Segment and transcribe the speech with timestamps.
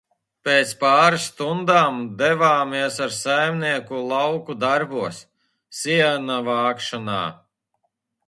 [0.47, 5.19] "Pēc pāris stundām devāmies ar saimnieku lauku "darbos",
[5.81, 7.21] siena vākšanā."